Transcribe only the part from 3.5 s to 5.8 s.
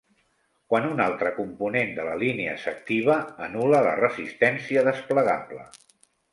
anul·la la resistència desplegable.